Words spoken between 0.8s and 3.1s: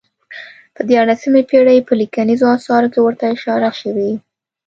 دیارلسمې پېړۍ په لیکنیزو اثارو کې